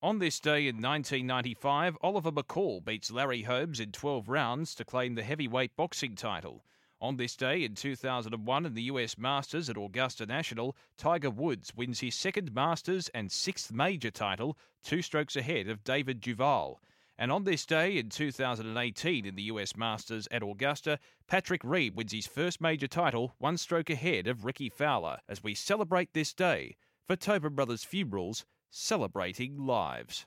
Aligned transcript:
On 0.00 0.20
this 0.20 0.38
day 0.38 0.68
in 0.68 0.76
1995, 0.76 1.98
Oliver 2.02 2.30
McCall 2.30 2.84
beats 2.84 3.10
Larry 3.10 3.42
Holmes 3.42 3.80
in 3.80 3.90
12 3.90 4.28
rounds 4.28 4.72
to 4.76 4.84
claim 4.84 5.16
the 5.16 5.24
heavyweight 5.24 5.74
boxing 5.74 6.14
title. 6.14 6.64
On 7.00 7.16
this 7.16 7.34
day 7.34 7.64
in 7.64 7.74
2001 7.74 8.64
in 8.64 8.74
the 8.74 8.82
US 8.82 9.18
Masters 9.18 9.68
at 9.68 9.76
Augusta 9.76 10.24
National, 10.24 10.76
Tiger 10.96 11.30
Woods 11.30 11.74
wins 11.74 11.98
his 11.98 12.14
second 12.14 12.54
Masters 12.54 13.08
and 13.08 13.32
sixth 13.32 13.72
major 13.72 14.12
title, 14.12 14.56
two 14.84 15.02
strokes 15.02 15.34
ahead 15.34 15.66
of 15.66 15.82
David 15.82 16.20
Duval. 16.20 16.80
And 17.18 17.32
on 17.32 17.42
this 17.42 17.66
day 17.66 17.96
in 17.96 18.08
2018 18.08 19.26
in 19.26 19.34
the 19.34 19.42
US 19.42 19.76
Masters 19.76 20.28
at 20.30 20.44
Augusta, 20.44 21.00
Patrick 21.26 21.64
Reed 21.64 21.96
wins 21.96 22.12
his 22.12 22.28
first 22.28 22.60
major 22.60 22.86
title, 22.86 23.34
one 23.38 23.56
stroke 23.56 23.90
ahead 23.90 24.28
of 24.28 24.44
Rickie 24.44 24.70
Fowler, 24.70 25.18
as 25.28 25.42
we 25.42 25.56
celebrate 25.56 26.12
this 26.12 26.32
day 26.32 26.76
for 27.04 27.16
Tobin 27.16 27.56
Brothers 27.56 27.82
Funerals 27.82 28.44
celebrating 28.70 29.56
lives. 29.58 30.26